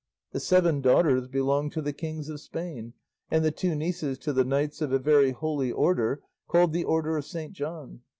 The 0.31 0.39
seven 0.39 0.81
daughters 0.81 1.27
belong 1.27 1.69
to 1.69 1.79
the 1.79 1.93
kings 1.93 2.27
of 2.27 2.41
Spain 2.41 2.93
and 3.29 3.45
the 3.45 3.51
two 3.51 3.75
nieces 3.75 4.17
to 4.21 4.33
the 4.33 4.43
knights 4.43 4.81
of 4.81 4.91
a 4.91 4.97
very 4.97 5.29
holy 5.29 5.71
order 5.71 6.23
called 6.47 6.73
the 6.73 6.85
Order 6.85 7.17
of 7.17 7.25
St. 7.25 7.53
John. 7.53 8.01